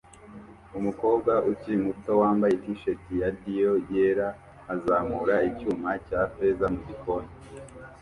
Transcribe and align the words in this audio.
Umukobwa 0.77 1.31
ukiri 1.51 1.77
muto 1.85 2.11
wambaye 2.21 2.53
t-shirt 2.63 3.01
ya 3.21 3.29
Dior 3.39 3.75
yera 3.93 4.29
azamura 4.73 5.35
icyuma 5.49 5.91
cya 6.07 6.21
feza 6.33 6.65
mugikoni 6.73 7.31